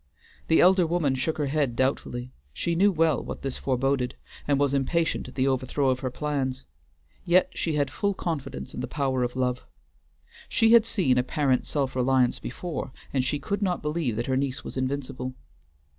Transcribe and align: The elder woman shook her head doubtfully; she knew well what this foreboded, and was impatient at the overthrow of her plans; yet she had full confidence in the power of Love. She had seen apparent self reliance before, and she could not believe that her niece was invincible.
The 0.47 0.61
elder 0.61 0.87
woman 0.87 1.13
shook 1.13 1.37
her 1.37 1.45
head 1.45 1.75
doubtfully; 1.75 2.31
she 2.53 2.73
knew 2.73 2.91
well 2.91 3.23
what 3.23 3.43
this 3.43 3.59
foreboded, 3.59 4.15
and 4.47 4.57
was 4.57 4.73
impatient 4.73 5.27
at 5.27 5.35
the 5.35 5.47
overthrow 5.47 5.89
of 5.91 5.99
her 5.99 6.09
plans; 6.09 6.65
yet 7.23 7.51
she 7.53 7.75
had 7.75 7.91
full 7.91 8.15
confidence 8.15 8.73
in 8.73 8.79
the 8.79 8.87
power 8.87 9.21
of 9.21 9.35
Love. 9.35 9.63
She 10.49 10.71
had 10.71 10.87
seen 10.87 11.19
apparent 11.19 11.67
self 11.67 11.95
reliance 11.95 12.39
before, 12.39 12.91
and 13.13 13.23
she 13.23 13.37
could 13.37 13.61
not 13.61 13.83
believe 13.83 14.15
that 14.15 14.25
her 14.25 14.35
niece 14.35 14.63
was 14.63 14.75
invincible. 14.75 15.35